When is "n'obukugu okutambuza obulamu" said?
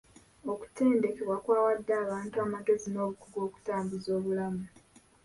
2.89-4.63